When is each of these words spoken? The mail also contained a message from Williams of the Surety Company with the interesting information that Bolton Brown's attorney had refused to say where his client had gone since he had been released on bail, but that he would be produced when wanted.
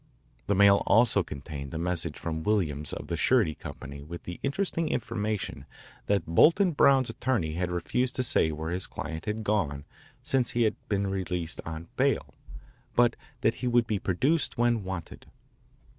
The 0.47 0.55
mail 0.55 0.77
also 0.87 1.21
contained 1.21 1.71
a 1.75 1.77
message 1.77 2.17
from 2.17 2.41
Williams 2.41 2.91
of 2.91 3.05
the 3.05 3.15
Surety 3.15 3.53
Company 3.53 4.01
with 4.01 4.23
the 4.23 4.39
interesting 4.41 4.89
information 4.89 5.67
that 6.07 6.25
Bolton 6.25 6.71
Brown's 6.71 7.11
attorney 7.11 7.53
had 7.53 7.69
refused 7.69 8.15
to 8.15 8.23
say 8.23 8.51
where 8.51 8.71
his 8.71 8.87
client 8.87 9.25
had 9.25 9.43
gone 9.43 9.85
since 10.23 10.53
he 10.57 10.63
had 10.63 10.73
been 10.89 11.05
released 11.05 11.61
on 11.67 11.87
bail, 11.97 12.33
but 12.95 13.15
that 13.41 13.53
he 13.61 13.67
would 13.67 13.85
be 13.85 13.99
produced 13.99 14.57
when 14.57 14.83
wanted. 14.83 15.27